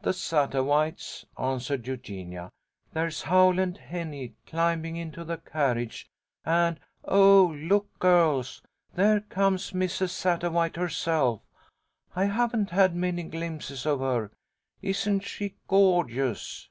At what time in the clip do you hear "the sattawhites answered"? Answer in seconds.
0.00-1.86